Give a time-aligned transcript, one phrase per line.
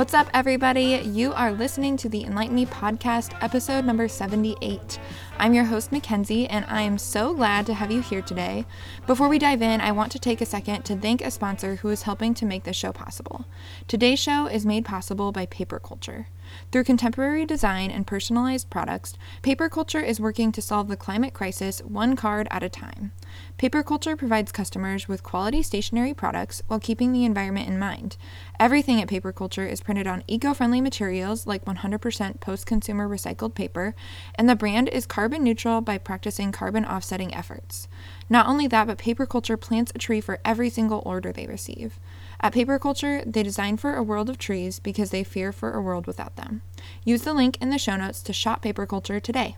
[0.00, 0.98] What's up, everybody?
[1.04, 4.98] You are listening to the Enlighten Me podcast, episode number 78.
[5.38, 8.64] I'm your host, Mackenzie, and I am so glad to have you here today.
[9.06, 11.90] Before we dive in, I want to take a second to thank a sponsor who
[11.90, 13.44] is helping to make this show possible.
[13.88, 16.28] Today's show is made possible by Paper Culture.
[16.70, 21.80] Through contemporary design and personalized products, Paper Culture is working to solve the climate crisis
[21.80, 23.12] one card at a time.
[23.58, 28.16] Paper Culture provides customers with quality stationery products while keeping the environment in mind.
[28.58, 33.54] Everything at Paper Culture is printed on eco friendly materials like 100% post consumer recycled
[33.54, 33.94] paper,
[34.34, 37.88] and the brand is carbon neutral by practicing carbon offsetting efforts.
[38.28, 41.98] Not only that, but Paper Culture plants a tree for every single order they receive.
[42.42, 45.82] At Paper Culture, they design for a world of trees because they fear for a
[45.82, 46.62] world without them.
[47.04, 49.56] Use the link in the show notes to shop Paper Culture today.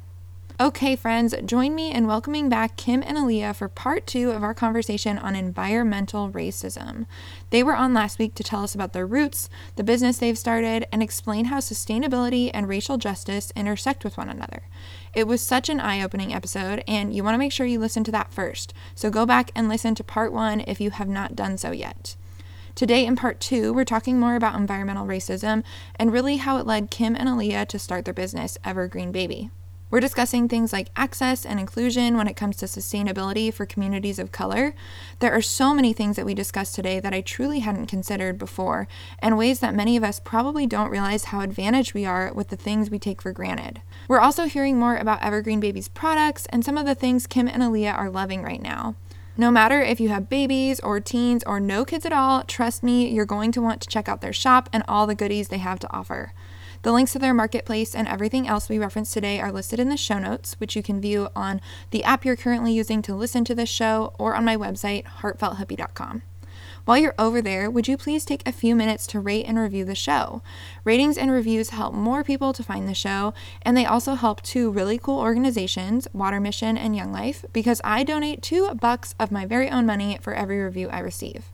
[0.61, 4.53] Okay, friends, join me in welcoming back Kim and Aliya for part two of our
[4.53, 7.07] conversation on environmental racism.
[7.51, 10.87] They were on last week to tell us about their roots, the business they've started,
[10.93, 14.63] and explain how sustainability and racial justice intersect with one another.
[15.15, 18.05] It was such an eye opening episode, and you want to make sure you listen
[18.05, 18.75] to that first.
[18.95, 22.17] So go back and listen to part one if you have not done so yet.
[22.75, 25.63] Today, in part two, we're talking more about environmental racism
[25.97, 29.51] and really how it led Kim and Aliya to start their business, Evergreen Baby.
[29.91, 34.33] We're discussing things like access and inclusion when it comes to sustainability for communities of
[34.33, 34.75] color.
[35.19, 38.89] There are so many things that we discussed today that I truly hadn't considered before,
[39.19, 42.57] and ways that many of us probably don't realize how advantaged we are with the
[42.57, 43.83] things we take for granted.
[44.09, 47.63] We're also hearing more about Evergreen Baby's products and some of the things Kim and
[47.63, 48.95] Aliya are loving right now.
[49.37, 53.09] No matter if you have babies or teens or no kids at all, trust me,
[53.09, 55.79] you're going to want to check out their shop and all the goodies they have
[55.81, 56.35] to offer.
[56.83, 59.97] The links to their marketplace and everything else we referenced today are listed in the
[59.97, 63.55] show notes, which you can view on the app you're currently using to listen to
[63.55, 66.23] this show or on my website, heartfelthippie.com.
[66.85, 69.85] While you're over there, would you please take a few minutes to rate and review
[69.85, 70.43] the show?
[70.83, 74.69] Ratings and reviews help more people to find the show, and they also help two
[74.69, 79.47] really cool organizations, Water Mission and Young Life, because I donate two bucks of my
[79.47, 81.53] very own money for every review I receive.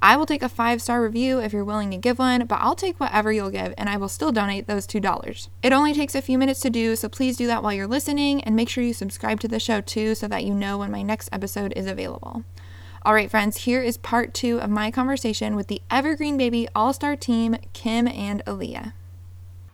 [0.00, 2.76] I will take a five star review if you're willing to give one, but I'll
[2.76, 5.48] take whatever you'll give and I will still donate those $2.
[5.60, 8.44] It only takes a few minutes to do, so please do that while you're listening
[8.44, 11.02] and make sure you subscribe to the show too so that you know when my
[11.02, 12.44] next episode is available.
[13.08, 16.92] All right, friends, here is part two of my conversation with the Evergreen Baby All
[16.92, 18.92] Star team, Kim and Aliya.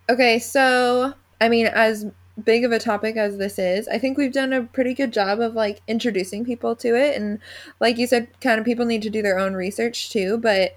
[0.09, 2.06] Okay, so I mean, as
[2.45, 5.41] big of a topic as this is, I think we've done a pretty good job
[5.41, 7.21] of like introducing people to it.
[7.21, 7.41] And
[7.81, 10.39] like you said, kind of people need to do their own research too.
[10.39, 10.77] But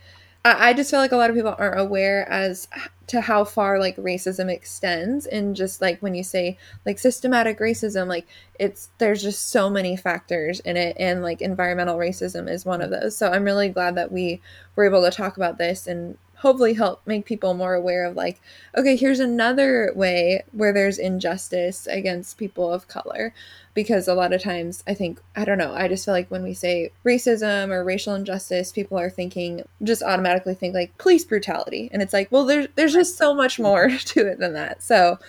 [0.58, 2.68] I, just feel like a lot of people aren't aware as
[3.08, 5.26] to how far like racism extends.
[5.26, 8.28] And just like when you say like systematic racism, like
[8.60, 10.96] it's there's just so many factors in it.
[11.00, 13.18] And like environmental racism is one of those.
[13.18, 14.42] So I'm really glad that we
[14.76, 18.40] were able to talk about this and hopefully help make people more aware of like
[18.78, 23.34] okay here's another way where there's injustice against people of color.
[23.74, 26.44] Because a lot of times i think i don't know i just feel like when
[26.44, 31.90] we say racism or racial injustice people are thinking just automatically think like police brutality.
[31.92, 34.84] And it's like well there's there's just so much more to it than that.
[34.84, 35.20] So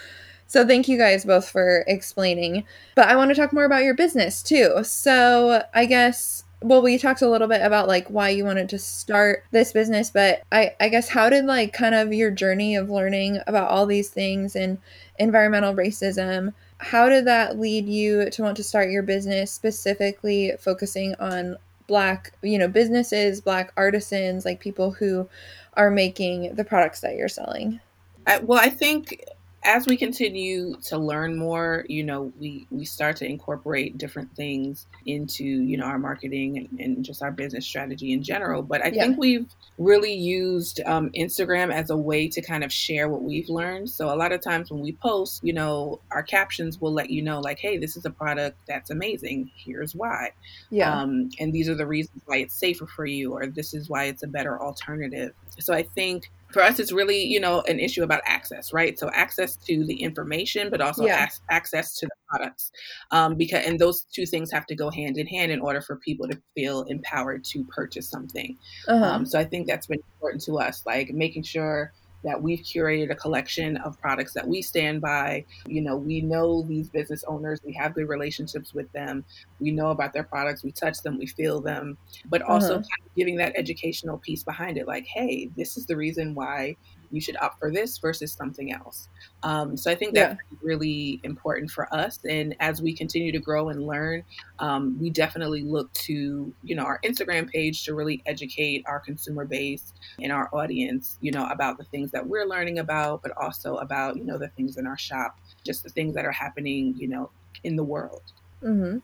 [0.46, 2.64] so thank you guys both for explaining.
[2.94, 4.82] But i want to talk more about your business too.
[4.82, 8.78] So i guess well we talked a little bit about like why you wanted to
[8.78, 12.90] start this business but i i guess how did like kind of your journey of
[12.90, 14.78] learning about all these things and
[15.18, 21.14] environmental racism how did that lead you to want to start your business specifically focusing
[21.16, 25.28] on black you know businesses black artisans like people who
[25.74, 27.78] are making the products that you're selling?
[28.26, 29.24] I, well i think
[29.68, 34.86] as we continue to learn more, you know, we we start to incorporate different things
[35.04, 38.62] into you know our marketing and, and just our business strategy in general.
[38.62, 39.02] But I yeah.
[39.02, 39.46] think we've
[39.76, 43.90] really used um, Instagram as a way to kind of share what we've learned.
[43.90, 47.20] So a lot of times when we post, you know, our captions will let you
[47.20, 49.50] know like, hey, this is a product that's amazing.
[49.54, 50.30] Here's why.
[50.70, 50.98] Yeah.
[50.98, 54.04] Um, and these are the reasons why it's safer for you, or this is why
[54.04, 55.34] it's a better alternative.
[55.58, 59.10] So I think for us it's really you know an issue about access right so
[59.12, 61.24] access to the information but also yeah.
[61.24, 62.72] ac- access to the products
[63.10, 65.96] um, because and those two things have to go hand in hand in order for
[65.96, 68.56] people to feel empowered to purchase something
[68.88, 69.04] uh-huh.
[69.04, 71.92] um, so i think that's been important to us like making sure
[72.24, 75.44] that we've curated a collection of products that we stand by.
[75.66, 79.24] You know, we know these business owners, we have good relationships with them,
[79.60, 81.96] we know about their products, we touch them, we feel them,
[82.28, 82.82] but also uh-huh.
[82.82, 86.76] kind of giving that educational piece behind it like, hey, this is the reason why
[87.10, 89.08] you should opt for this versus something else.
[89.42, 90.58] Um, so I think that's yeah.
[90.62, 92.18] really important for us.
[92.28, 94.24] And as we continue to grow and learn,
[94.58, 99.44] um, we definitely look to you know our Instagram page to really educate our consumer
[99.44, 103.76] base and our audience, you know, about the things that we're learning about, but also
[103.76, 107.08] about you know the things in our shop, just the things that are happening, you
[107.08, 107.30] know,
[107.64, 108.22] in the world.
[108.62, 108.98] Mm-hmm.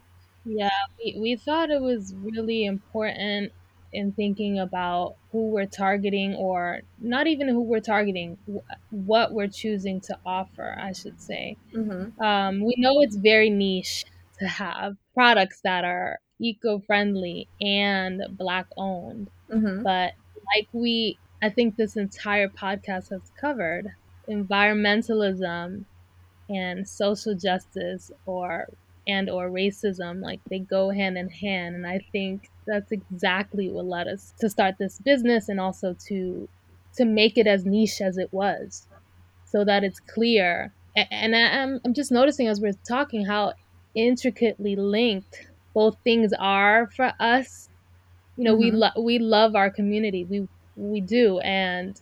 [0.45, 3.53] Yeah, we, we thought it was really important
[3.95, 8.37] in thinking about who we're targeting, or not even who we're targeting,
[8.91, 11.57] what we're choosing to offer, I should say.
[11.73, 12.21] Mm-hmm.
[12.23, 14.05] Um, we know it's very niche
[14.41, 19.31] to have products that are eco friendly and Black owned.
[19.51, 19.83] Mm-hmm.
[19.83, 20.13] But
[20.55, 23.93] like we, I think this entire podcast has covered,
[24.29, 25.85] environmentalism
[26.49, 28.69] and social justice or
[29.07, 33.87] and or racism like they go hand in hand and i think that's exactly what
[33.87, 36.49] led us to start this business and also to
[36.97, 38.87] to make it as niche as it was
[39.55, 40.73] so that it's clear.
[40.97, 43.53] And i'm, I'm just noticing as we're talking how
[43.95, 47.69] intricately linked both things are for us.
[48.37, 48.61] You know mm-hmm.
[48.61, 50.25] we lo- we love our community.
[50.25, 51.39] We we do.
[51.41, 52.01] And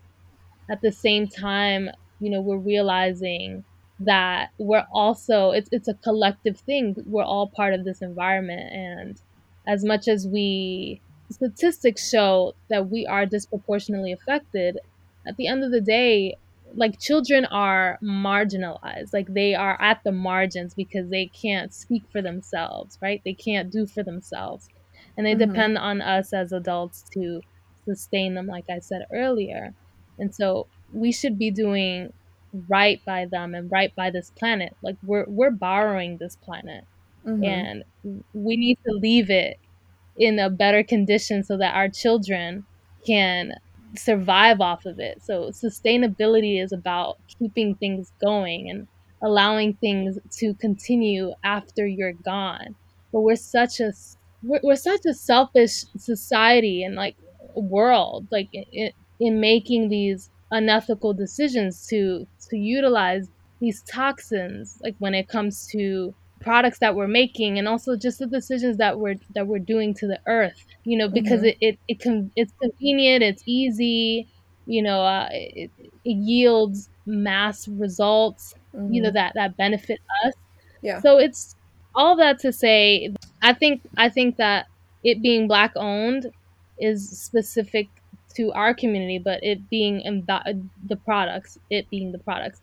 [0.70, 3.64] at the same time you know we're realizing
[4.00, 6.94] that we're also it's it's a collective thing.
[7.06, 8.72] We're all part of this environment.
[8.72, 9.20] And
[9.66, 11.00] as much as we
[11.30, 14.78] statistics show that we are disproportionately affected,
[15.26, 16.36] at the end of the day,
[16.74, 19.12] like children are marginalized.
[19.12, 23.20] Like they are at the margins because they can't speak for themselves right?
[23.24, 24.68] They can't do for themselves.
[25.16, 25.50] And they mm-hmm.
[25.52, 27.40] depend on us as adults to
[27.84, 29.74] sustain them like i said earlier.
[30.18, 32.12] And so we should be doing
[32.68, 34.76] right by them and right by this planet.
[34.82, 36.84] Like we're we're borrowing this planet,
[37.26, 37.44] mm-hmm.
[37.44, 37.84] and
[38.34, 39.58] we need to leave it
[40.16, 42.64] in a better condition so that our children
[43.06, 43.52] can
[43.96, 45.22] survive off of it.
[45.22, 48.86] So sustainability is about keeping things going and
[49.22, 52.74] allowing things to continue after you're gone.
[53.12, 53.92] But we're such a
[54.42, 57.16] we're, we're such a selfish society and like
[57.54, 58.90] world like in,
[59.20, 63.28] in making these unethical decisions to to utilize
[63.60, 68.26] these toxins like when it comes to products that we're making and also just the
[68.26, 71.58] decisions that we're that we're doing to the earth you know because mm-hmm.
[71.60, 74.26] it, it it can it's convenient it's easy
[74.66, 75.70] you know uh, it,
[76.04, 78.92] it yields mass results mm-hmm.
[78.92, 79.14] you know mm-hmm.
[79.14, 80.34] that that benefit us
[80.82, 81.56] yeah so it's
[81.94, 83.12] all that to say
[83.42, 84.66] i think i think that
[85.04, 86.30] it being black owned
[86.78, 87.88] is specific
[88.34, 92.60] to our community, but it being env- the products, it being the products,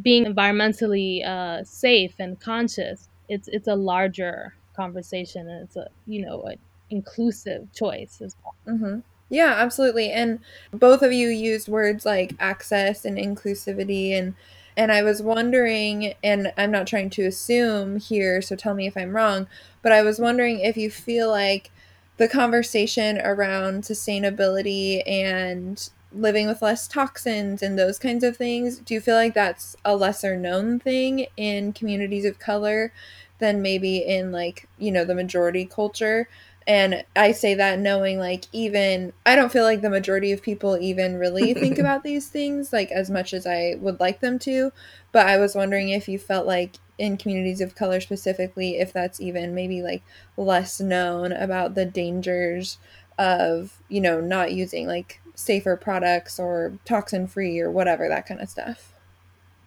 [0.00, 6.24] being environmentally uh, safe and conscious, it's it's a larger conversation and it's a you
[6.24, 6.58] know an
[6.90, 8.54] inclusive choice as well.
[8.74, 9.00] Mm-hmm.
[9.30, 10.10] Yeah, absolutely.
[10.10, 10.40] And
[10.72, 14.34] both of you used words like access and inclusivity and
[14.76, 18.96] and I was wondering and I'm not trying to assume here, so tell me if
[18.96, 19.46] I'm wrong,
[19.82, 21.70] but I was wondering if you feel like
[22.16, 28.94] the conversation around sustainability and living with less toxins and those kinds of things, do
[28.94, 32.92] you feel like that's a lesser known thing in communities of color
[33.38, 36.28] than maybe in like, you know, the majority culture?
[36.66, 40.78] And I say that knowing like even I don't feel like the majority of people
[40.78, 44.72] even really think about these things like as much as I would like them to,
[45.12, 49.20] but I was wondering if you felt like in communities of color specifically if that's
[49.20, 50.02] even maybe like
[50.36, 52.78] less known about the dangers
[53.18, 58.40] of you know not using like safer products or toxin free or whatever that kind
[58.40, 58.92] of stuff?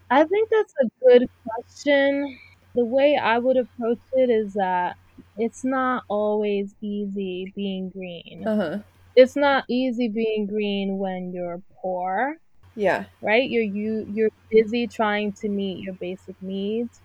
[0.09, 2.37] I think that's a good question.
[2.75, 4.97] The way i would approach it is that
[5.37, 8.47] it's not always easy being green.
[8.47, 8.79] Uh-huh.
[9.15, 12.37] it's not easy being green when you're poor
[12.77, 13.05] yeah.
[13.21, 13.49] right?
[13.49, 17.01] You're you you're busy trying to meet your basic needs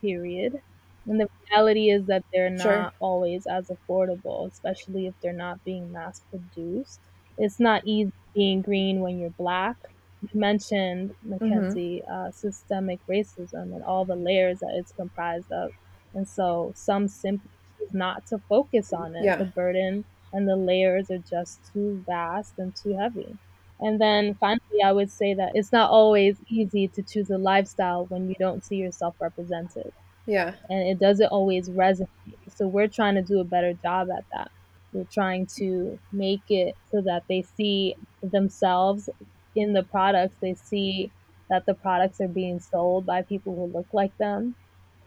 [0.00, 0.60] period.
[1.06, 2.92] And the reality is that they're not sure.
[3.00, 7.00] always as affordable, especially if they're not being mass produced.
[7.38, 9.76] It's not easy being green when you're black.
[10.22, 11.30] You mentioned, mm-hmm.
[11.30, 12.12] Mackenzie, mm-hmm.
[12.28, 15.72] uh, systemic racism and all the layers that it's comprised of.
[16.14, 17.50] And so some simply
[17.92, 19.24] not to focus on it.
[19.24, 19.36] Yeah.
[19.36, 23.36] The burden and the layers are just too vast and too heavy.
[23.80, 28.06] And then finally, I would say that it's not always easy to choose a lifestyle
[28.06, 29.92] when you don't see yourself represented.
[30.26, 30.56] Yeah.
[30.68, 32.08] And it doesn't always resonate.
[32.48, 34.50] So we're trying to do a better job at that.
[34.92, 39.08] We're trying to make it so that they see themselves
[39.54, 40.36] in the products.
[40.40, 41.12] They see
[41.50, 44.56] that the products are being sold by people who look like them.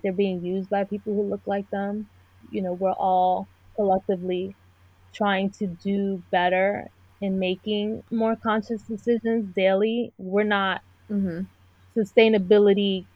[0.04, 2.10] They're being used by people who look like them.
[2.52, 4.56] You know, we're all collectively
[5.14, 6.90] trying to do better
[7.22, 10.14] in making more conscious decisions daily.
[10.18, 11.48] We're not Mm-hmm.
[11.96, 13.08] sustainability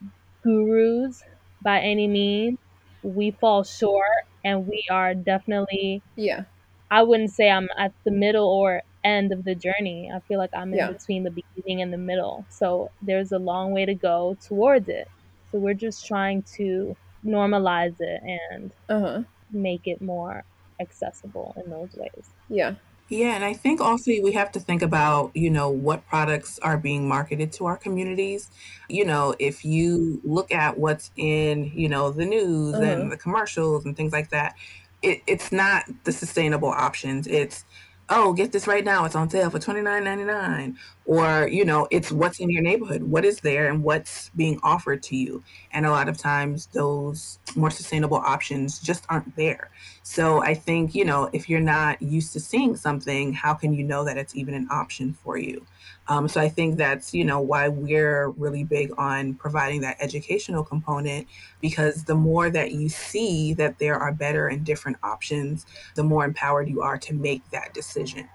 [0.42, 1.22] gurus
[1.62, 2.58] by any means.
[3.02, 6.44] We fall short and we are definitely Yeah.
[6.90, 10.10] I wouldn't say I'm at the middle or end of the journey.
[10.14, 10.88] I feel like I'm in Yeah.
[10.88, 12.46] between the beginning and the middle.
[12.50, 15.08] So there's a long way to go towards it.
[15.50, 19.24] So we're just trying to normalize it and Uh-huh.
[19.50, 20.44] make it more
[20.80, 22.34] accessible in those ways.
[22.48, 22.76] Yeah.
[23.12, 26.78] Yeah, and I think also we have to think about, you know, what products are
[26.78, 28.50] being marketed to our communities.
[28.88, 32.82] You know, if you look at what's in, you know, the news Uh-huh.
[32.82, 34.54] and the commercials and things like that,
[35.02, 37.26] it, it's not the sustainable options.
[37.26, 37.66] It's,
[38.14, 39.04] oh, get this right now.
[39.04, 40.78] It's on sale for twenty nine ninety nine.
[41.04, 45.02] Or, you know, it's what's in your neighborhood, what is there and what's being offered
[45.04, 45.42] to you.
[45.72, 49.70] And a lot of times those more sustainable options just aren't there.
[50.04, 53.82] So I think, you know, if you're not used to seeing something, how can you
[53.82, 55.66] know that it's even an option for you?
[56.08, 60.64] Um, so I think that's, you know, why we're really big on providing that educational
[60.64, 61.28] component
[61.60, 66.24] because the more that you see that there are better and different options, the more
[66.24, 68.28] empowered you are to make that decision.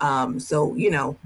[0.00, 1.16] Um, so, you know,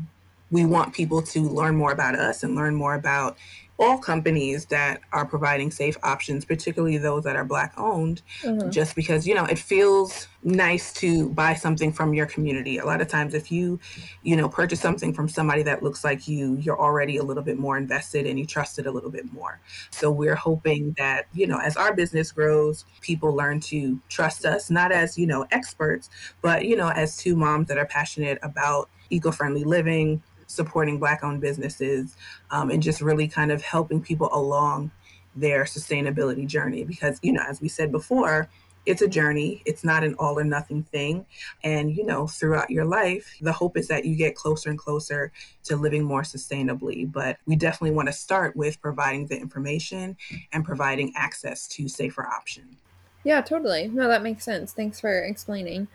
[0.50, 3.36] we want people to learn more about us and learn more about
[3.80, 8.68] all companies that are providing safe options, particularly those that are Black owned, Uh-huh.
[8.70, 12.78] just because, you know, it feels nice to buy something from your community.
[12.78, 13.78] A lot of times, if you,
[14.22, 17.58] you know, purchase something from somebody that looks like you, you're already a little bit
[17.58, 19.60] more invested and you trust it a little bit more.
[19.90, 24.70] So we're hoping that, you know, as our business grows, people learn to trust us,
[24.70, 26.10] not as, you know, experts,
[26.42, 31.22] but, you know, as two moms that are passionate about eco friendly living, supporting Black
[31.22, 32.16] owned businesses,
[32.50, 34.90] um, and just really kind of helping people along
[35.36, 36.82] their sustainability journey.
[36.82, 38.48] Because, you know, as we said before,
[38.86, 41.26] it's a journey, it's not an all or nothing thing.
[41.62, 45.30] And, you know, throughout your life, the hope is that you get closer and closer
[45.64, 47.10] to living more sustainably.
[47.10, 50.16] But we definitely want to start with providing the information
[50.52, 52.78] and providing access to safer options.
[53.24, 53.88] Yeah, totally.
[53.88, 54.72] No, that makes sense.
[54.72, 55.88] Thanks for explaining.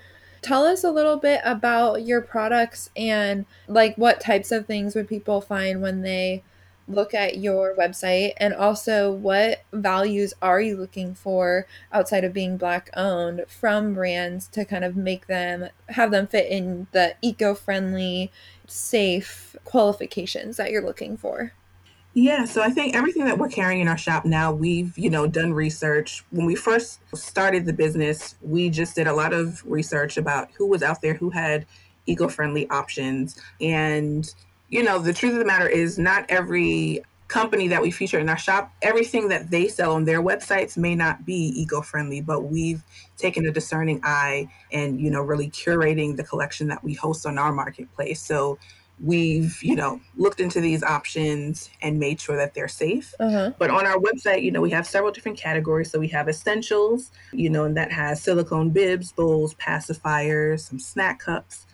[0.44, 5.08] Tell us a little bit about your products and like what types of things would
[5.08, 6.44] people find when they
[6.86, 8.34] look at your website?
[8.38, 14.48] And also what values are you looking for outside of being black owned from brands
[14.50, 18.30] to kind of make them have them fit in the eco-friendly
[18.68, 21.54] safe qualifications that you're looking for
[22.16, 25.26] Yeah, so I think everything that we're carrying in our shop now, we've, you know,
[25.26, 26.24] done research.
[26.30, 30.68] When we first started the business, we just did a lot of research about who
[30.68, 31.66] was out there who had
[32.06, 33.42] eco-friendly options.
[33.60, 34.32] And,
[34.70, 38.30] you know, the truth of the matter is not every company that we feature in
[38.30, 42.84] our shop, everything that they sell on their websites may not be eco-friendly, but we've
[43.18, 47.40] taken a discerning eye and, you know, really curating the collection that we host on
[47.40, 48.22] our marketplace.
[48.22, 48.60] So
[49.04, 53.14] we've you know looked into these options and made sure that they're safe.
[53.20, 53.52] Uh-huh.
[53.60, 55.92] But on our website you know we have several different categories.
[55.92, 61.20] So we have essentials you know and that has silicone bibs bowls pacifiers some snack
[61.20, 61.66] cups.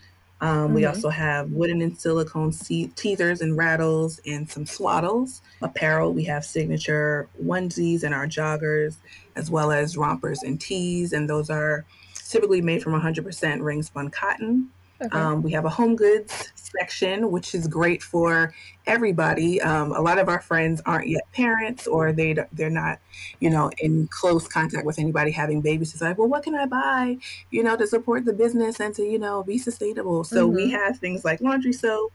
[0.42, 0.90] Um, we Mhm.
[0.90, 5.42] also have wooden and silicone teethers and rattles and some swaddles.
[5.62, 8.96] Apparel we have signature onesies and our joggers
[9.36, 11.14] as well as rompers and tees.
[11.14, 11.86] And those are
[12.28, 14.70] typically made from 100% ring spun cotton
[15.02, 18.54] okay um, we have a home goods section, which is great for
[18.86, 19.62] everybody.
[19.62, 23.00] Um, a lot of our friends aren't yet parents, or they they're not,
[23.40, 25.94] you know, in close contact with anybody having babies.
[25.94, 27.18] It's like, well, what can I buy,
[27.52, 30.24] you know, to support the business and to you know be sustainable?
[30.24, 32.14] So we have things like laundry soap.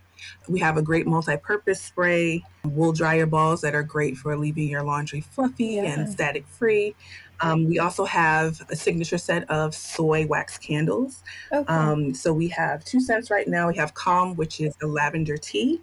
[0.48, 4.82] We have a great multi-purpose spray, wool dryer balls that are great for leaving your
[4.82, 5.84] laundry fluffy Yeah.
[5.84, 6.94] and static free.
[7.40, 11.22] Um, we also have a signature set of soy wax candles.
[11.52, 13.68] okay Um, so we have two scents right now.
[13.68, 15.80] We have Calm, which is a lavender tea,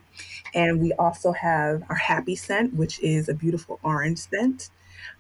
[0.54, 4.70] and we also have our Happy scent, which is a beautiful orange scent.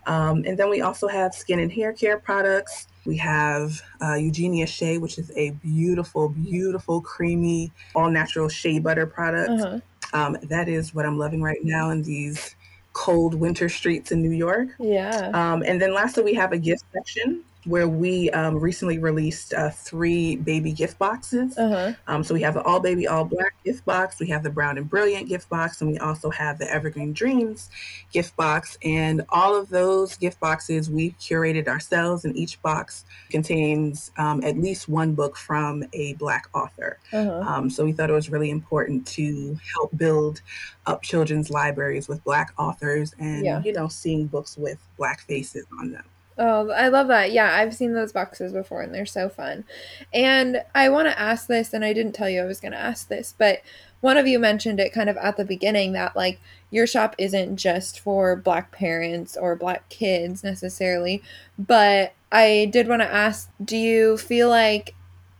[0.05, 2.87] Um, and then we also have skin and hair care products.
[3.05, 9.05] We have uh, Eugenia Shea, which is a beautiful, beautiful, creamy, all natural shea butter
[9.05, 9.49] product.
[9.49, 9.79] uh-huh
[10.13, 12.55] Um, that is what I'm loving right now in these
[12.93, 14.69] cold winter streets in New York.
[14.79, 19.53] yeah Um, and then lastly, we have a gift section where we um, recently released
[19.53, 21.57] uh, three baby gift boxes.
[21.57, 24.49] uh-huh Um, so we have the All Baby All Black gift box, we have the
[24.49, 27.69] Brown and Brilliant gift box, and we also have the Evergreen Dreams
[28.11, 28.77] gift box.
[28.83, 34.57] And all of those gift boxes we've curated ourselves, and each box contains um, at
[34.57, 36.97] least one book from a Black author.
[37.13, 40.41] uh-huh Um, so we thought it was really important to help build
[40.87, 43.61] up children's libraries with Black authors and, Yeah.
[43.63, 46.03] you know, seeing books with Black faces on them.
[46.37, 47.31] Oh, I love that.
[47.31, 49.65] Yeah, I've seen those boxes before and they're so fun.
[50.13, 52.79] And I want to ask this, and I didn't tell you I was going to
[52.79, 53.61] ask this, but
[53.99, 56.39] one of you mentioned it kind of at the beginning that like
[56.71, 61.21] your shop isn't just for black parents or black kids necessarily,
[61.59, 64.95] but I did want to ask do you feel like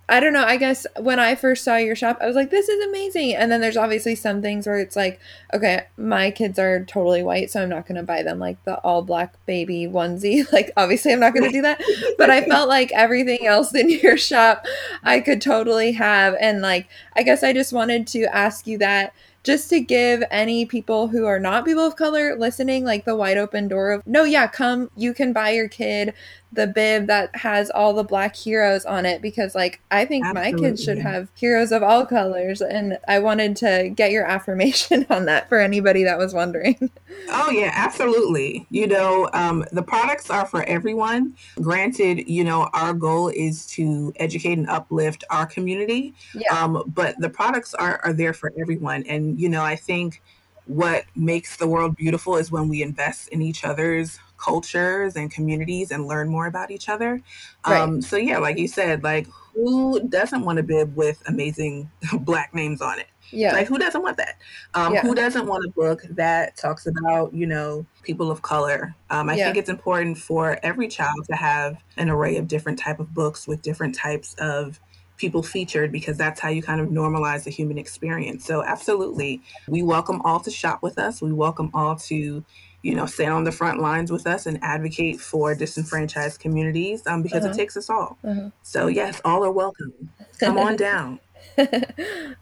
[0.10, 0.44] I don't know.
[0.44, 3.34] I guess when I first saw your shop, I was like, this is amazing.
[3.34, 5.22] And then there's obviously some things where it's like,
[5.54, 8.78] okay, my kids are totally white, so I'm not going to buy them like the
[8.80, 10.46] all black baby onesie.
[10.52, 11.82] Like, obviously, I'm not going to do that.
[12.18, 14.66] But I felt like everything else in your shop
[15.02, 16.36] I could totally have.
[16.42, 20.66] And like, I guess I just wanted to ask you that just to give any
[20.66, 24.24] people who are not people of color listening like the wide open door of no
[24.24, 26.14] yeah come you can buy your kid
[26.54, 30.52] the bib that has all the black heroes on it because like I think Absolutely.
[30.52, 35.06] my kids should have heroes of all colors and I wanted to get your affirmation
[35.10, 36.92] on that for anybody that was wondering.
[37.30, 38.66] Oh yeah, absolutely.
[38.70, 41.36] You know, um, the products are for everyone.
[41.62, 46.14] Granted, you know, our goal is to educate and uplift our community.
[46.34, 46.54] Yeah.
[46.58, 50.22] Um, but the products are are there for everyone and you know, I think
[50.66, 55.92] what makes the world beautiful is when we invest in each other's cultures and communities
[55.92, 57.22] and learn more about each other.
[57.66, 57.80] Right.
[57.80, 61.90] Um, so yeah, like you said, like who doesn't want a bib with amazing
[62.22, 63.08] black names on it?
[63.32, 63.54] Yeah.
[63.54, 64.38] Like who doesn't want that?
[64.74, 65.02] Um, yeah.
[65.02, 68.94] Who doesn't want a book that talks about, you know, people of color?
[69.10, 69.46] Um, I yeah.
[69.46, 73.48] think it's important for every child to have an array of different type of books
[73.48, 74.80] with different types of
[75.22, 78.46] people featured because that's how you kind of normalize the human experience.
[78.46, 81.22] So absolutely, we welcome all to shop with us.
[81.22, 82.44] We welcome all to
[82.84, 87.22] you know, stand on the front lines with us and advocate for disenfranchised communities um,
[87.22, 87.54] because uh-huh.
[87.54, 88.18] it takes us all.
[88.24, 88.50] Uh-huh.
[88.64, 89.94] So, yes, all are welcome.
[90.40, 91.20] Come on down.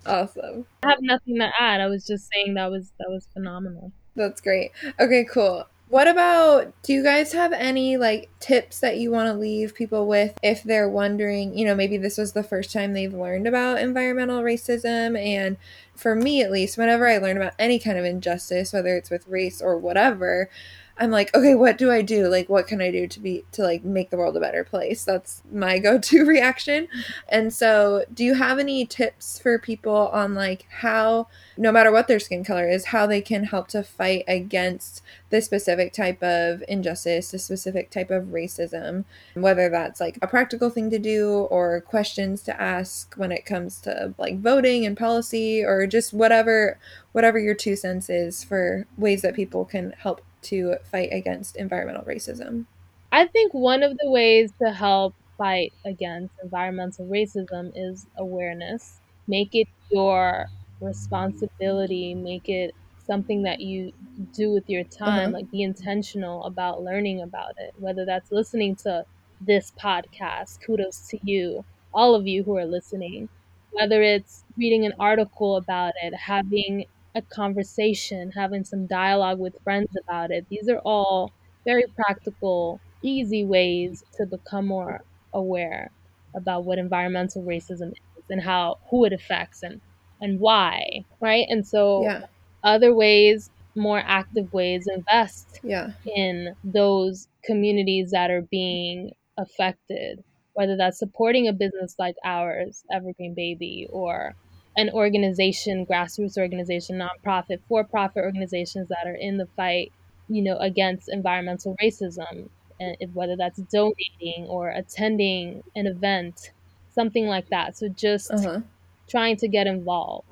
[0.05, 0.65] awesome.
[0.83, 1.81] I have nothing to add.
[1.81, 3.91] I was just saying that was that was phenomenal.
[4.15, 4.71] That's great.
[4.99, 5.65] Okay, cool.
[5.89, 10.05] What about do you guys have any like tips that you want to leave people
[10.05, 13.79] with if they're wondering, you know, maybe this was the first time they've learned about
[13.79, 15.19] environmental racism?
[15.19, 15.57] And
[15.95, 19.27] for me at least, whenever I learn about any kind of injustice, whether it's with
[19.27, 20.51] race or whatever,
[20.99, 22.27] I'm like, okay, what do I do?
[22.27, 25.05] Like, what can I do to be to like make the world a better place?
[25.05, 26.89] That's my go-to reaction.
[27.29, 32.07] And so, do you have any tips for people on like how, no matter what
[32.07, 36.63] their skin color is, how they can help to fight against this specific type of
[36.67, 41.81] injustice, this specific type of racism, whether that's like a practical thing to do or
[41.81, 46.77] questions to ask when it comes to like voting and policy or just whatever
[47.11, 52.03] whatever your two cents is for ways that people can help to fight against environmental
[52.03, 52.65] racism?
[53.11, 58.99] I think one of the ways to help fight against environmental racism is awareness.
[59.27, 60.47] Make it your
[60.81, 62.75] responsibility, make it
[63.05, 63.91] something that you
[64.33, 65.31] do with your time, uh-huh.
[65.31, 69.03] like be intentional about learning about it, whether that's listening to
[69.41, 73.27] this podcast, kudos to you, all of you who are listening,
[73.71, 76.85] whether it's reading an article about it, having
[77.19, 80.45] a conversation, having some dialogue with friends about it.
[80.49, 81.31] These are all
[81.65, 85.01] very practical, easy ways to become more
[85.33, 85.91] aware
[86.33, 89.81] about what environmental racism is and how who it affects and
[90.21, 91.45] and why, right?
[91.49, 92.25] And so yeah.
[92.63, 95.91] other ways, more active ways invest yeah.
[96.05, 103.33] in those communities that are being affected, whether that's supporting a business like ours, Evergreen
[103.33, 104.35] Baby, or
[104.79, 109.91] an organization, grassroots organization, nonprofit, for-profit organizations that are in the fight,
[110.29, 112.47] you know, against environmental racism,
[112.79, 116.51] and if, whether that's donating or attending an event,
[116.95, 117.75] something like that.
[117.77, 118.61] So just uh-huh.
[119.09, 120.27] trying to get involved.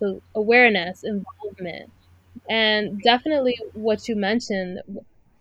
[0.00, 1.88] So awareness, involvement,
[2.50, 4.80] and definitely what you mentioned.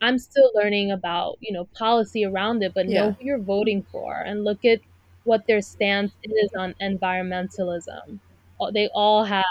[0.04, 3.06] I'm still learning about you know policy around it, but yeah.
[3.06, 4.82] know who you're voting for and look at
[5.24, 8.20] what their stance is on environmentalism
[8.70, 9.46] they all have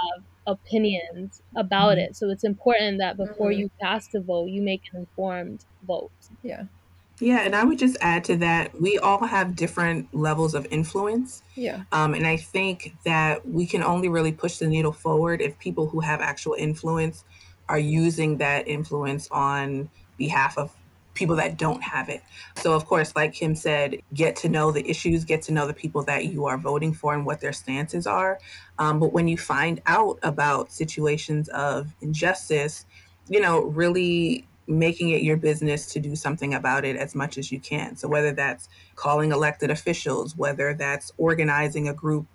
[0.46, 2.10] opinions about mm-hmm.
[2.10, 2.16] it.
[2.16, 3.60] So it's important that before mm-hmm.
[3.60, 6.10] you cast a vote, you make an informed vote.
[6.42, 6.64] Yeah.
[7.20, 11.42] Yeah, and I would just add to that, we all have different levels of influence.
[11.54, 11.82] Yeah.
[11.92, 15.86] Um, and I think that we can only really push the needle forward if people
[15.86, 17.24] who have actual influence
[17.68, 20.74] are using that influence on behalf of
[21.20, 22.22] people that don't have it.
[22.56, 25.74] So, of course, like Kim said, get to know the issues, get to know the
[25.74, 28.40] people that you are voting for and what their stances are.
[28.78, 32.86] Um, but when you find out about situations of injustice,
[33.28, 37.52] you know, really making it your business to do something about it as much as
[37.52, 37.96] you can.
[37.96, 42.26] So, whether that's calling elected officials, whether that's organizing a group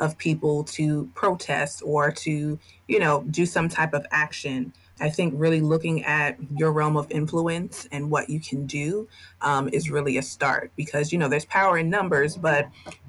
[0.00, 5.34] of people to protest or to, you know, do some type of action I think
[5.36, 9.08] really looking at your realm of influence and what you can do
[9.40, 12.68] um, is really a start because, you know, there's power in numbers, but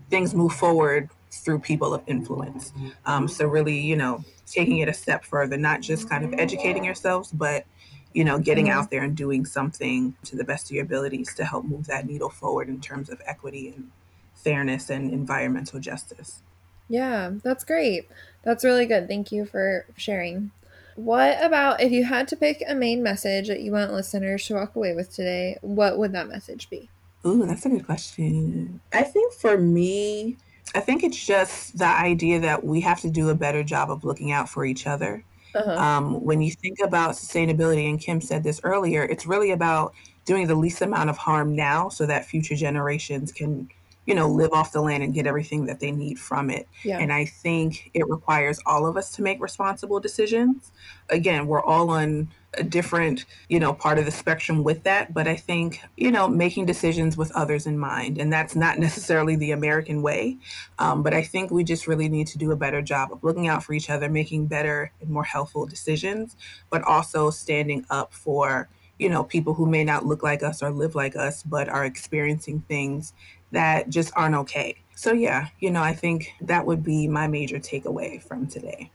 [0.09, 2.73] things move forward through people of influence.
[3.05, 6.83] Um, so, really, you know, taking it a step further, not just kind of educating
[6.83, 7.65] yourselves, but
[8.13, 8.79] you know, getting mm-hmm.
[8.79, 12.05] out there and doing something to the best of your abilities to help move that
[12.07, 13.91] needle forward in terms of equity and
[14.35, 16.41] fairness and environmental justice.
[16.89, 18.09] Yeah, that's great.
[18.43, 19.07] That's really good.
[19.07, 20.51] Thank you for sharing.
[20.95, 24.55] What about if you had to pick a main message that you want listeners to
[24.55, 25.57] walk away with today?
[25.61, 26.89] What would that message be?
[27.25, 28.81] Ooh, that's a good question.
[28.91, 30.37] I think for me,
[30.75, 34.03] I think it's just the idea that we have to do a better job of
[34.03, 35.23] looking out for each other.
[35.55, 35.71] Uh-huh.
[35.71, 39.93] Um, when you think about sustainability, and Kim said this earlier, it's really about
[40.25, 43.69] doing the least amount of harm now so that future generations can
[44.05, 46.67] you know, live off the land and get everything that they need from it.
[46.83, 46.99] Yeah.
[46.99, 50.71] And I think it requires all of us to make responsible decisions.
[51.09, 55.27] Again, we're all on a different, you know, part of the spectrum with that, but
[55.27, 58.17] I think, you know, making decisions with others in mind.
[58.17, 60.37] And that's not necessarily the American way.
[60.79, 63.47] Um, but I think we just really need to do a better job of looking
[63.47, 66.35] out for each other, making better and more helpful decisions,
[66.69, 70.69] but also standing up for you know people who may not look like us or
[70.71, 73.13] live like us but are experiencing things
[73.53, 74.75] that just aren't okay.
[74.95, 78.91] So, yeah, you know, I think that would be my major takeaway from today.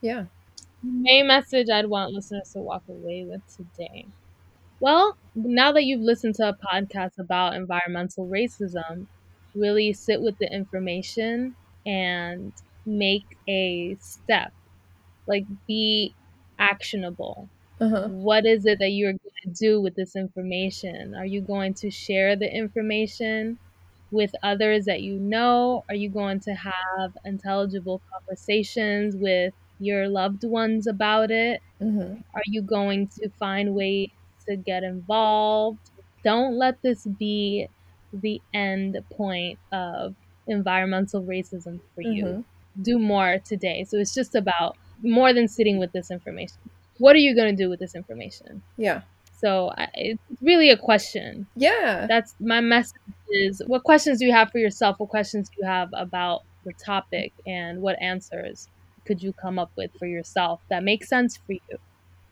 [0.00, 0.24] Yeah.
[0.82, 4.06] Main message I'd want listeners to walk away with today.
[4.80, 9.06] Well, now that you've listened to a podcast about environmental racism,
[9.54, 11.54] really sit with the information
[11.86, 12.52] and
[12.84, 14.52] make a step.
[15.26, 16.14] Like, be
[16.58, 17.48] actionable.
[17.80, 18.08] Uh-huh.
[18.08, 21.14] What is it that you're going to do with this information?
[21.14, 23.58] Are you going to share the information?
[24.10, 25.84] with others that you know?
[25.88, 31.60] Are you going to have intelligible conversations with your loved ones about it?
[31.80, 32.20] Mm-hmm.
[32.34, 34.10] Are you going to find ways
[34.48, 35.90] to get involved?
[36.24, 37.68] Don't let this be
[38.12, 40.14] the end point of
[40.46, 42.24] environmental racism for you.
[42.24, 42.82] Mm-hmm.
[42.82, 43.84] Do more today.
[43.84, 46.58] So it's just about more than sitting with this information.
[46.98, 48.62] What are you going to do with this information?
[48.76, 49.02] Yeah.
[49.38, 51.46] So I, it's really a question.
[51.56, 52.06] Yeah.
[52.08, 54.98] That's my message is what questions do you have for yourself?
[54.98, 58.68] What questions do you have about the topic and what answers
[59.04, 61.78] could you come up with for yourself that makes sense for you?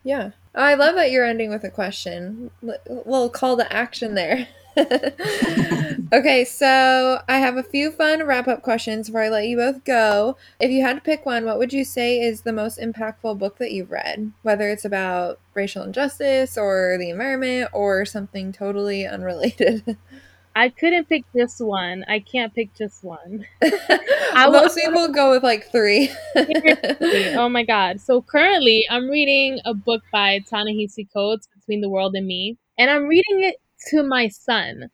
[0.02, 0.30] Yeah.
[0.54, 2.50] I love that you're ending with a question.
[2.62, 4.48] Little call to action there.
[6.12, 9.84] okay, so I have a few fun wrap up questions before I let you both
[9.84, 10.36] go.
[10.58, 13.58] If you had to pick one, what would you say is the most impactful book
[13.58, 14.32] that you've read?
[14.42, 19.96] Whether it's about racial injustice or the environment or something totally unrelated.
[20.56, 22.04] I couldn't pick just one.
[22.06, 23.44] I can't pick just one.
[23.62, 26.12] I Most people go with like three.
[26.36, 28.00] oh my god!
[28.00, 32.88] So currently, I'm reading a book by Ta-Nehisi Coates, "Between the World and Me," and
[32.88, 33.56] I'm reading it
[33.88, 34.90] to my son.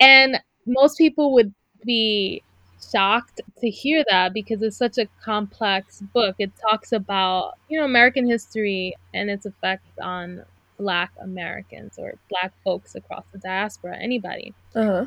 [0.00, 1.52] And most people would
[1.84, 2.42] be
[2.90, 6.36] shocked to hear that because it's such a complex book.
[6.38, 10.44] It talks about you know American history and its effects on
[10.78, 14.54] Black Americans or Black folks across the diaspora, anybody.
[14.74, 15.06] Uh-huh.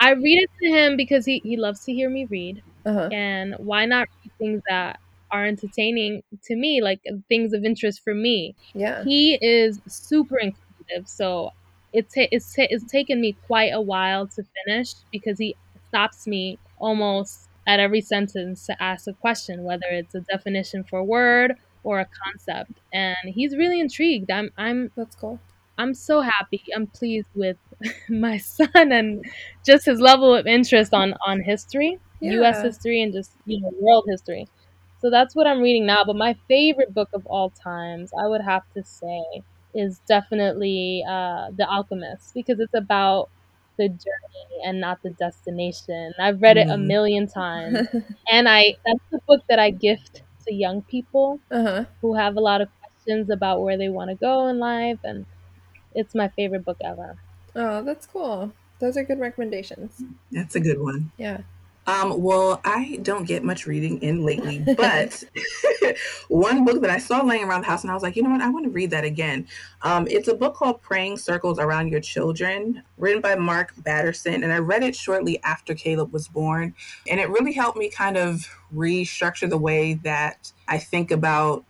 [0.00, 2.60] I read it to him because he, he loves to hear me read.
[2.84, 3.08] Uh-huh.
[3.12, 4.98] And why not read things that
[5.30, 8.56] are entertaining to me, like things of interest for me?
[8.74, 9.04] Yeah.
[9.04, 11.06] He is super inquisitive.
[11.06, 11.52] So
[11.92, 15.56] it's, it's, it's taken me quite a while to finish because he
[15.88, 20.98] stops me almost at every sentence to ask a question, whether it's a definition for
[20.98, 22.72] a word or a concept.
[22.92, 24.30] And he's really intrigued.
[24.30, 25.38] I'm i'm that's cool.
[25.78, 26.62] I'm so happy.
[26.74, 27.56] I'm pleased with
[28.08, 29.24] my son and
[29.64, 32.40] just his level of interest on on history yeah.
[32.40, 34.48] us history and just you know world history.
[35.00, 36.04] So that's what i'm reading now.
[36.04, 39.42] But my favorite book of all times i would have to say
[39.74, 43.30] is definitely uh, the alchemist because it's about
[43.78, 46.84] the journey and not the destination i've read it a mm.
[46.84, 47.88] million times
[48.30, 51.84] and i that's the book that i gift to young people uh-huh.
[52.00, 55.26] who have a lot of questions about where they want to go in life, and
[55.94, 57.16] it's my favorite book ever.
[57.54, 58.52] Oh, that's cool.
[58.78, 60.02] Those are good recommendations.
[60.30, 61.12] That's a good one.
[61.16, 61.38] Yeah.
[61.86, 65.24] Um, well, I don't get much reading in lately, but
[66.28, 68.30] one book that I saw laying around the house, and I was like, you know
[68.30, 69.48] what, I want to read that again.
[69.82, 74.52] Um, it's a book called Praying Circles Around Your Children, written by Mark Batterson, and
[74.52, 76.72] I read it shortly after Caleb was born,
[77.10, 81.64] and it really helped me kind of restructure the way that I think about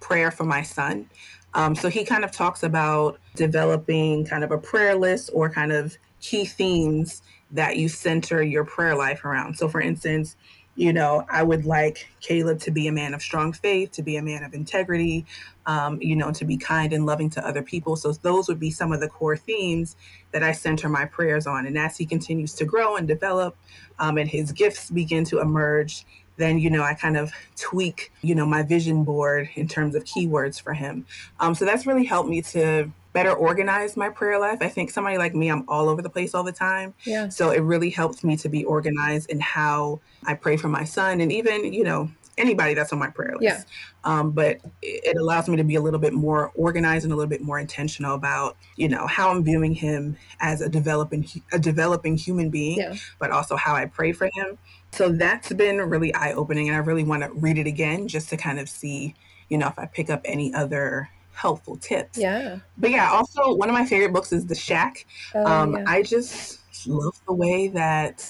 [0.00, 1.10] prayer for my son.
[1.52, 5.72] Um, so he kind of talks about developing kind of a prayer list or kind
[5.72, 7.22] of key themes
[7.52, 9.56] that you center your prayer life around.
[9.56, 10.36] So, for instance,
[10.78, 14.16] you know, I would like Caleb to be a man of strong faith, to be
[14.16, 15.26] a man of integrity,
[15.66, 17.96] um, you know, to be kind and loving to other people.
[17.96, 19.96] So those would be some of the core themes
[20.30, 21.66] that I center my prayers on.
[21.66, 23.56] And as he continues to grow and develop
[23.98, 26.06] um, and his gifts begin to emerge,
[26.38, 30.04] then you know I kind of tweak you know my vision board in terms of
[30.04, 31.06] keywords for him.
[31.40, 34.58] Um, so that's really helped me to better organize my prayer life.
[34.60, 36.94] I think somebody like me, I'm all over the place all the time.
[37.04, 37.28] Yeah.
[37.30, 41.20] So it really helps me to be organized in how I pray for my son
[41.20, 43.42] and even, you know, anybody that's on my prayer list.
[43.42, 43.62] Yeah.
[44.04, 47.28] Um, but it allows me to be a little bit more organized and a little
[47.28, 52.16] bit more intentional about, you know, how I'm viewing him as a developing a developing
[52.16, 52.94] human being, Yeah.
[53.18, 54.58] but also how I pray for him.
[54.92, 58.28] So that's been really eye opening, and I really want to read it again just
[58.30, 59.14] to kind of see,
[59.48, 62.18] you know, if I pick up any other helpful tips.
[62.18, 62.58] Yeah.
[62.78, 65.06] But yeah, also one of my favorite books is The Shack.
[65.34, 65.84] Oh, Um, yeah.
[65.86, 68.28] I just love the way that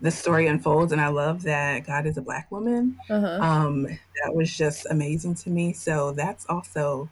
[0.00, 2.98] the story unfolds, and I love that God is a black woman.
[3.08, 3.26] uh-huh.
[3.40, 5.72] Um, that was just amazing to me.
[5.72, 7.08] So that's also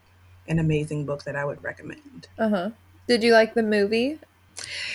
[0.48, 2.28] an amazing book that I would recommend.
[2.38, 2.70] Uh-huh.
[3.06, 4.18] Did you like the movie?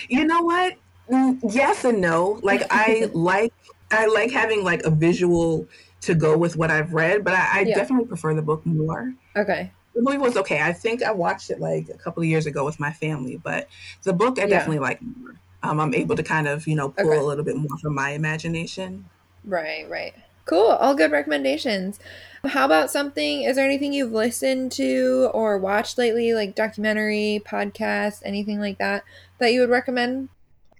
[0.08, 0.74] You know what?
[1.10, 2.38] Mm, Yes and no.
[2.42, 3.52] Like I like
[3.90, 5.66] I like having like a visual
[6.02, 7.74] to go with what I've read, but I, I Yeah.
[7.74, 9.14] definitely prefer the book more.
[9.36, 9.70] Okay.
[9.94, 10.60] The movie was okay.
[10.62, 13.66] I think I watched it like a couple of years ago with my family, but
[14.04, 14.48] the book I Yeah.
[14.48, 15.34] definitely like more.
[15.62, 17.18] Um, I'm able to kind of you know pull Okay.
[17.18, 19.06] a little bit more from my imagination.
[19.44, 20.14] Right, right.
[20.44, 20.68] Cool.
[20.68, 21.98] All good recommendations.
[22.44, 23.42] How about something?
[23.42, 29.02] Is there anything you've listened to or watched lately, like documentary, podcast, anything like that,
[29.38, 30.28] that you would recommend?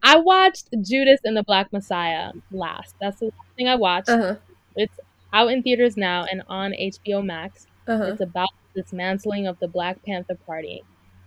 [0.08, 2.96] I watched Judas and the Black Messiah last.
[3.00, 4.08] That's the last thing I watched.
[4.08, 4.36] Uh huh.
[4.76, 4.96] It's
[5.34, 7.66] out in theaters now and on HBO Max.
[7.86, 8.16] Uh huh.
[8.16, 10.86] It's about the dismantling of the Black Panther Party,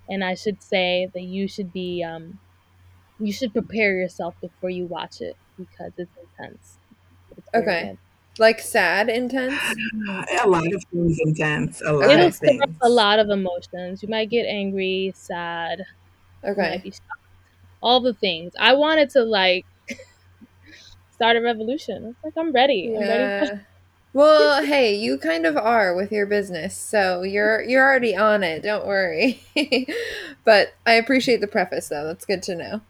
[0.10, 2.40] and I should say that you should be um,
[3.20, 6.80] you should prepare yourself before you watch it because it's intense.
[7.38, 7.90] It's Okay.
[7.90, 8.00] good.
[8.40, 9.78] Like sad, intense.
[10.44, 11.82] A lot of things intense.
[11.86, 12.78] A lot It'll of things.
[12.82, 14.02] a lot of emotions.
[14.04, 15.80] You might get angry, sad,
[16.56, 16.88] you might Okay.
[17.82, 17.94] Be shocked.
[17.94, 18.54] All the things.
[18.60, 19.66] I wanted to like
[21.12, 22.04] start a revolution.
[22.04, 22.94] I was like, I'm ready.
[22.96, 23.48] I'm ready.
[23.48, 23.60] Yeah.
[24.14, 28.64] Well, hey, you kind of are with your business, so you're you're already on it.
[28.64, 29.42] Don't worry.
[30.44, 32.06] but I appreciate the preface, though.
[32.06, 32.82] That's good to know.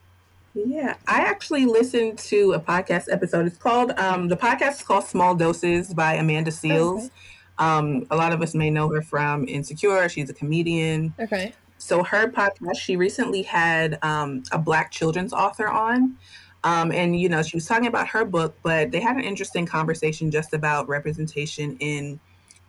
[0.53, 3.45] Yeah, I actually listened to a podcast episode.
[3.45, 7.05] It's called um, the podcast is called Small Doses by Amanda Seales.
[7.05, 7.09] okay.
[7.57, 10.09] Um, a lot of us may know her from Insecure.
[10.09, 11.13] She's a comedian.
[11.19, 11.53] Okay.
[11.81, 16.15] So her podcast, she recently had um, a Black children's author on,
[16.63, 19.65] um, and you know she was talking about her book, but they had an interesting
[19.65, 22.19] conversation just about representation in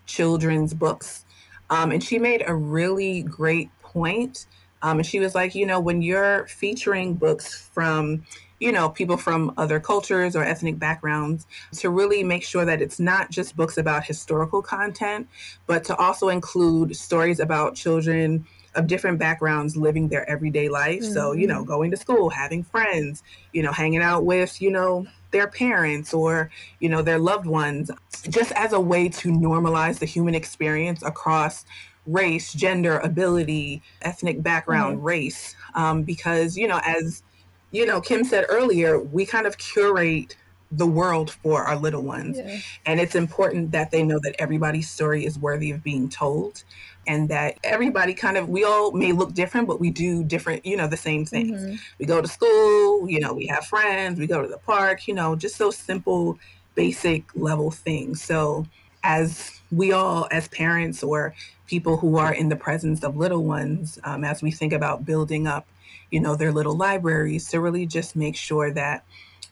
[0.06, 1.26] children's books,
[1.68, 4.46] um, and she made a really great point.
[4.80, 8.24] Um, and she was like, you know, when you're featuring books from,
[8.60, 12.98] you know, people from other cultures or ethnic backgrounds, to really make sure that it's
[12.98, 15.28] not just books about historical content,
[15.66, 21.02] but to also include stories about children of different backgrounds living their everyday life.
[21.04, 25.06] So, you know, going to school, having friends, you know, hanging out with, you know,
[25.30, 27.90] their parents or, you know, their loved ones,
[28.28, 31.64] just as a way to normalize the human experience across
[32.06, 35.54] race, gender, ability, ethnic background, race.
[35.74, 37.22] Um, because, you know, as,
[37.70, 40.36] you know, Kim said earlier, we kind of curate
[40.70, 42.38] the world for our little ones.
[42.38, 42.58] Yeah.
[42.86, 46.64] And it's important that they know that everybody's story is worthy of being told
[47.06, 50.76] and that everybody kind of, we all may look different, but we do different, you
[50.76, 51.60] know, the same things.
[51.60, 51.78] Mhm.
[51.98, 55.14] We go to school, you know, we have friends, we go to the park, you
[55.14, 56.38] know, just those simple,
[56.74, 58.22] basic level things.
[58.22, 58.66] So,
[59.04, 61.34] as we all, as parents or
[61.66, 65.46] people who are in the presence of little ones, um, as we think about building
[65.46, 65.66] up,
[66.10, 69.04] you know, their little libraries, to really just make sure that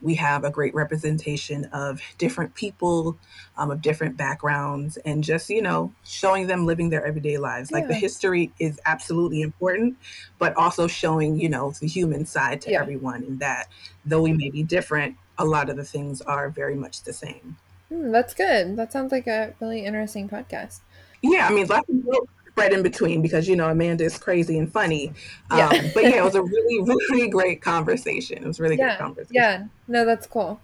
[0.02, 3.18] we have a great representation of different people,
[3.56, 7.70] um, of different backgrounds, and just, you know, showing them living their everyday lives.
[7.72, 9.96] Like the history is absolutely important,
[10.38, 12.80] but also showing, you know, the human side to Yeah.
[12.80, 13.68] everyone, and that
[14.04, 17.56] though we may be different, a lot of the things are very much the same.
[17.88, 18.76] Hmm, that's good.
[18.76, 20.80] That sounds like a really interesting podcast.
[21.22, 21.96] Yeah, I mean, lots of
[22.60, 25.12] spread in between because you know Amanda is crazy and funny.
[25.50, 28.38] Um, but yeah, it was a really, really great conversation.
[28.38, 29.34] It was a really Yeah, good conversation.
[29.34, 30.60] Yeah, no, that's cool.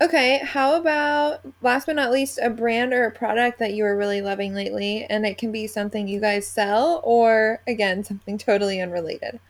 [0.00, 3.96] Okay, how about last but not least, a brand or a product that you are
[3.96, 5.04] really loving lately?
[5.04, 9.40] And it can be something you guys sell or, again, something totally unrelated.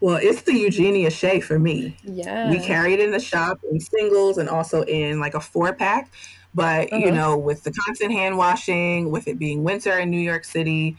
[0.00, 1.96] Well, it's the Eugenia Shea for me.
[2.02, 2.50] Yeah.
[2.50, 6.10] We carry it in the shop in singles and also in like a four pack.
[6.54, 7.12] But you Uh-huh.
[7.12, 10.96] know, with the constant hand washing, with it being winter in New York City,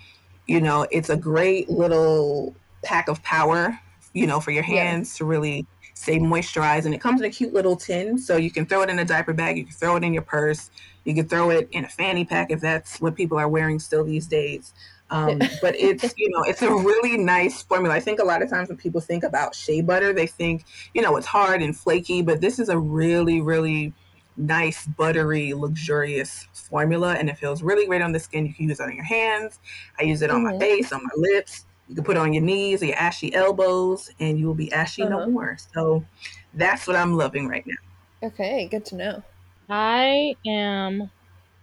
[0.48, 3.80] you know, it's a great little pack of power,
[4.14, 6.86] you know, for your hands to really stay moisturized.
[6.86, 8.18] And it comes in a cute little tin.
[8.18, 10.24] So you can throw it in a diaper bag, you can throw it in your
[10.24, 10.72] purse,
[11.06, 14.04] you can throw it in a fanny pack if that's what people are wearing still
[14.04, 14.74] these days.
[15.10, 17.94] Um, but it's you know it's a really nice formula.
[17.96, 21.02] I think a lot of times when people think about shea butter, they think you
[21.02, 23.94] know it's hard and flaky, but this is a really really
[24.38, 28.46] nice buttery luxurious formula, and it feels really great on the skin.
[28.46, 29.60] You can use it on your hands.
[30.00, 30.54] I use it on mm-hmm.
[30.54, 31.66] my face, on my lips.
[31.88, 34.72] You can put it on your knees or your ashy elbows, and you will be
[34.72, 35.26] ashy uh-huh.
[35.26, 35.58] no more.
[35.74, 36.06] So
[36.54, 38.28] that's what I'm loving right now.
[38.28, 39.24] Okay, good to know.
[39.70, 41.10] I am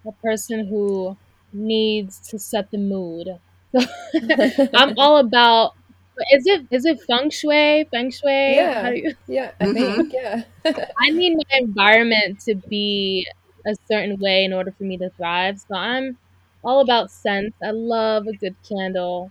[0.07, 1.17] a person who
[1.53, 3.29] needs to set the mood.
[4.75, 5.75] I'm all about
[6.33, 7.85] is it is it feng shui?
[7.91, 8.55] Feng shui?
[8.55, 9.15] Yeah, you...
[9.27, 9.75] yeah, I mm-hmm.
[9.75, 10.43] think yeah.
[10.99, 13.27] I need my environment to be
[13.67, 15.61] a certain way in order for me to thrive.
[15.61, 16.19] So I'm
[16.63, 17.57] all about scents.
[17.63, 19.31] I love a good candle.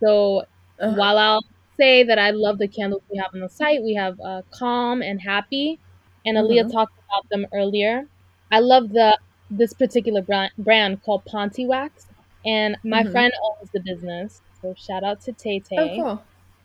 [0.00, 0.44] So
[0.80, 0.94] uh-huh.
[0.96, 1.44] while I'll
[1.76, 5.02] say that I love the candles we have on the site, we have uh, Calm
[5.02, 5.78] and Happy,
[6.24, 6.70] and Aliya mm-hmm.
[6.70, 8.06] talked about them earlier.
[8.50, 9.18] I love the
[9.50, 12.06] this particular brand, brand called Ponte Wax,
[12.44, 13.12] and my mm-hmm.
[13.12, 14.42] friend owns the business.
[14.62, 15.76] So shout out to Tay Tay.
[15.78, 16.22] Oh, cool.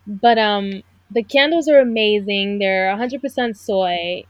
[0.07, 2.59] But um, the candles are amazing.
[2.59, 4.23] They're 100% soy,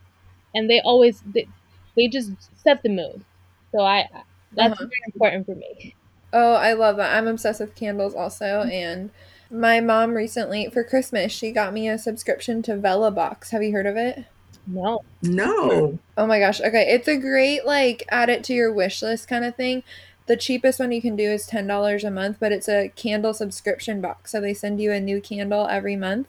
[0.53, 1.47] and they always they,
[1.95, 2.31] they just
[2.63, 3.23] set the mood.
[3.71, 4.07] So I
[4.53, 4.85] that's uh-huh.
[4.85, 5.95] very important for me.
[6.31, 7.15] Oh, I love that.
[7.15, 9.09] I'm obsessed with candles also, and
[9.51, 13.51] my mom recently for Christmas she got me a subscription to Vellabox.
[13.51, 14.25] Have you heard of it?
[14.67, 15.03] No.
[15.21, 15.99] No.
[16.17, 16.59] Oh my gosh.
[16.59, 16.87] Okay.
[16.89, 19.83] It's a great, like, add it to your wish list kind of thing.
[20.27, 24.01] The cheapest one you can do is $10 a month, but it's a candle subscription
[24.01, 24.31] box.
[24.31, 26.27] So they send you a new candle every month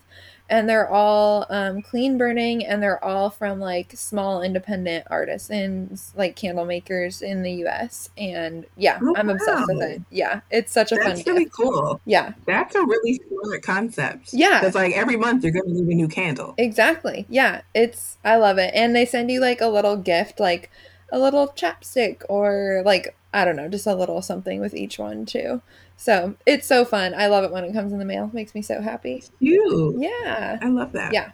[0.48, 6.00] and they're all um, clean burning and they're all from like small independent artists and
[6.14, 8.10] like candle makers in the US.
[8.16, 9.34] And yeah, oh, I'm wow.
[9.34, 10.02] obsessed with it.
[10.10, 11.34] Yeah, it's such a That's fun.
[11.34, 11.56] Really gift.
[11.56, 12.00] cool.
[12.04, 14.32] Yeah, that's a really smart concept.
[14.32, 16.54] Yeah, because like every month you're gonna leave a new candle.
[16.58, 17.26] Exactly.
[17.28, 20.70] Yeah, it's I love it, and they send you like a little gift, like
[21.10, 25.26] a little chapstick or like I don't know, just a little something with each one
[25.26, 25.60] too.
[25.98, 27.12] So it's so fun.
[27.14, 28.24] I love it when it comes in the mail.
[28.24, 29.24] It makes me so happy.
[29.40, 29.94] You.
[29.98, 30.58] Yeah.
[30.62, 31.12] I love that.
[31.12, 31.32] Yeah.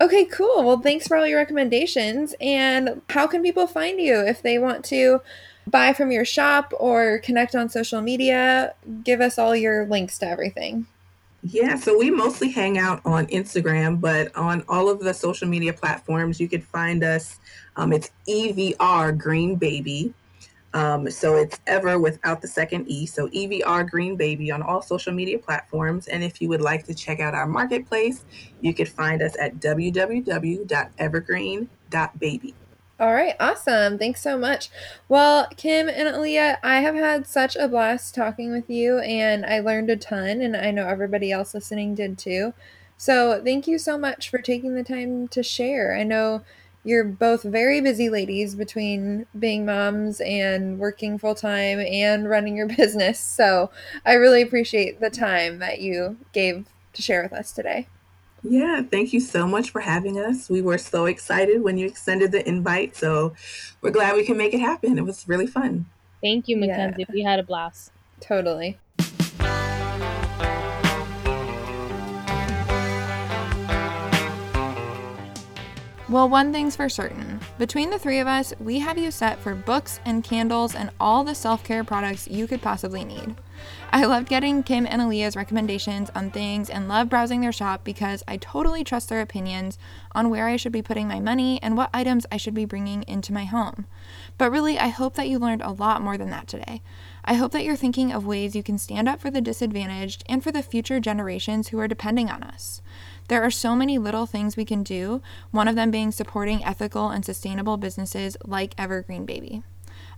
[0.00, 0.62] Okay, cool.
[0.62, 2.36] Well, thanks for all your recommendations.
[2.40, 5.22] And how can people find you if they want to
[5.66, 8.74] buy from your shop or connect on social media?
[9.02, 10.86] Give us all your links to everything.
[11.42, 15.72] Yeah, so we mostly hang out on Instagram, but on all of the social media
[15.72, 17.40] platforms, you could find us.
[17.74, 20.14] Um, it's EVR Green Baby.
[20.72, 23.04] Um, so it's ever without the second E.
[23.06, 26.06] So EVR Green Baby on all social media platforms.
[26.06, 28.24] And if you would like to check out our marketplace,
[28.60, 32.54] you could find us at www.evergreen.baby.
[33.00, 33.98] All right, awesome.
[33.98, 34.68] Thanks so much.
[35.08, 39.60] Well, Kim and Aliya, I have had such a blast talking with you, and I
[39.60, 42.52] learned a ton, and I know everybody else listening did too.
[42.98, 45.96] So, thank you so much for taking the time to share.
[45.96, 46.42] I know
[46.84, 52.68] you're both very busy ladies between being moms and working full time and running your
[52.76, 53.18] business.
[53.18, 53.70] So
[54.04, 57.86] I really appreciate the time that you gave to share with us today.
[58.42, 60.48] Yeah, thank you so much for having us.
[60.48, 62.96] We were so excited when you extended the invite.
[62.96, 63.34] So
[63.82, 64.96] we're glad we can make it happen.
[64.96, 65.86] It was really fun.
[66.22, 67.04] Thank you, Mackenzie.
[67.08, 67.12] Yeah.
[67.12, 67.92] We had a blast.
[68.20, 68.78] Totally.
[76.10, 77.38] Well, one thing's for certain.
[77.56, 81.22] Between the three of us, we have you set for books and candles and all
[81.22, 83.36] the self care products you could possibly need.
[83.92, 88.24] I loved getting Kim and Aliya's recommendations on things and love browsing their shop because
[88.26, 89.78] I totally trust their opinions
[90.10, 93.04] on where I should be putting my money and what items I should be bringing
[93.04, 93.86] into my home.
[94.36, 96.82] But really, I hope that you learned a lot more than that today.
[97.24, 100.42] I hope that you're thinking of ways you can stand up for the disadvantaged and
[100.42, 102.82] for the future generations who are depending on us.
[103.30, 107.10] There are so many little things we can do, one of them being supporting ethical
[107.10, 109.62] and sustainable businesses like Evergreen Baby.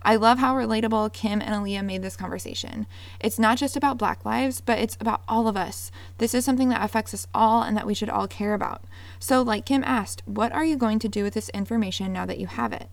[0.01, 2.87] I love how relatable Kim and Aliya made this conversation.
[3.19, 5.91] It's not just about Black lives, but it's about all of us.
[6.17, 8.83] This is something that affects us all and that we should all care about.
[9.19, 12.39] So, like Kim asked, what are you going to do with this information now that
[12.39, 12.89] you have it?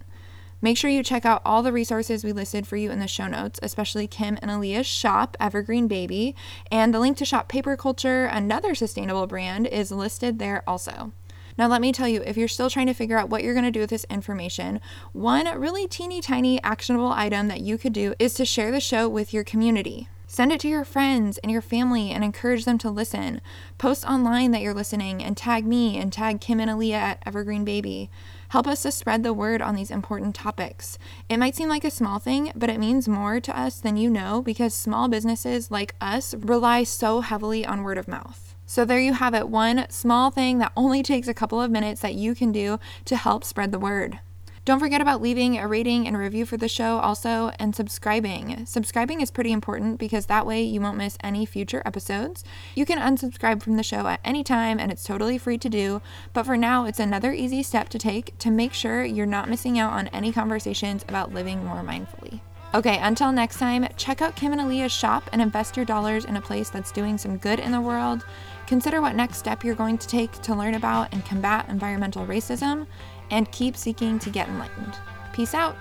[0.63, 3.27] Make sure you check out all the resources we listed for you in the show
[3.27, 6.37] notes, especially Kim and Aliya's shop, Evergreen Baby,
[6.71, 11.13] and the link to Shop Paper Culture, another sustainable brand, is listed there also.
[11.57, 13.65] Now, let me tell you, if you're still trying to figure out what you're going
[13.65, 14.81] to do with this information,
[15.13, 19.09] one really teeny tiny actionable item that you could do is to share the show
[19.09, 20.09] with your community.
[20.33, 23.41] Send it to your friends and your family and encourage them to listen.
[23.79, 27.65] Post online that you're listening and tag me and tag Kim and Aliya at Evergreen
[27.65, 28.11] Baby.
[28.51, 30.99] Help us to spread the word on these important topics.
[31.29, 34.09] It might seem like a small thing, but it means more to us than you
[34.09, 38.55] know because small businesses like us rely so heavily on word of mouth.
[38.67, 42.03] So, there you have it one small thing that only takes a couple of minutes
[42.03, 44.21] that you can do to help spread the word.
[44.71, 48.65] Don't forget about leaving a rating and review for the show also and subscribing.
[48.67, 52.45] Subscribing is pretty important because that way you won't miss any future episodes.
[52.77, 56.01] You can unsubscribe from the show at any time and it's totally free to do,
[56.33, 59.77] but for now it's another easy step to take to make sure you're not missing
[59.77, 62.39] out on any conversations about living more mindfully.
[62.73, 66.37] Okay, until next time, check out Kim and Aliya's shop and invest your dollars in
[66.37, 68.25] a place that's doing some good in the world.
[68.69, 72.87] Consider what next step you're going to take to learn about and combat environmental racism
[73.31, 74.99] and keep seeking to get enlightened.
[75.33, 75.77] Peace out.